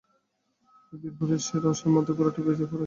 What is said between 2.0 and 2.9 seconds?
ঘোড়াটি বেজায় খোঁড়াচ্ছে।